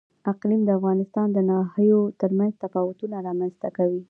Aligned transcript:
اقلیم 0.31 0.61
د 0.65 0.69
افغانستان 0.79 1.27
د 1.33 1.37
ناحیو 1.49 1.99
ترمنځ 2.21 2.53
تفاوتونه 2.63 3.15
رامنځ 3.27 3.53
ته 3.61 3.69
کوي. 3.77 3.99